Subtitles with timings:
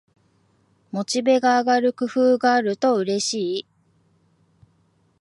[0.91, 3.67] モチベが上がる工夫があるとうれしい